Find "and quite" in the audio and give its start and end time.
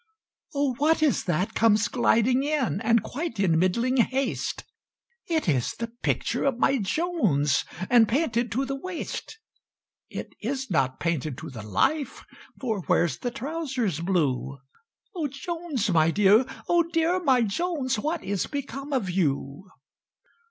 2.81-3.39